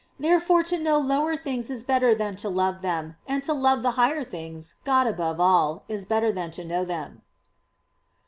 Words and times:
Therefore 0.19 0.63
to 0.63 0.79
know 0.79 0.97
lower 0.97 1.37
things 1.37 1.69
is 1.69 1.83
better 1.83 2.15
than 2.15 2.35
to 2.37 2.49
love 2.49 2.81
them; 2.81 3.17
and 3.27 3.43
to 3.43 3.53
love 3.53 3.83
the 3.83 3.91
higher 4.01 4.23
things, 4.23 4.73
God 4.83 5.05
above 5.05 5.39
all, 5.39 5.83
is 5.87 6.05
better 6.05 6.31
than 6.31 6.49
to 6.57 6.65
know 6.65 6.83
them. 6.83 7.21